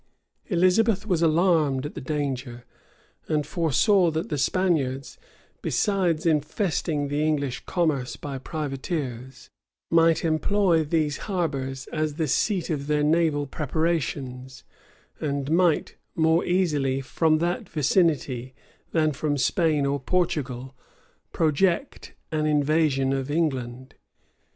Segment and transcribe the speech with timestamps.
[0.47, 2.65] Elizabeth was alarmed at the danger;
[3.27, 5.19] and foresaw that the Spaniards,
[5.61, 9.51] besides infesting the English commerce by privateers,
[9.91, 14.63] might employ these harbors as the seat of their naval preparations,
[15.19, 18.55] and might more easily, from that vicinity,
[18.93, 20.75] than from Spain or Portugal,
[21.31, 23.93] project an invasion of England.